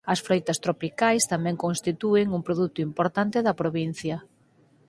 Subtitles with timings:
[0.13, 4.17] As froitas tropicais tamén constitúen un produto importante da provincia.